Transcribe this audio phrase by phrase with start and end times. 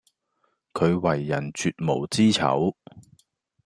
[0.73, 2.73] 佢為人絕無知醜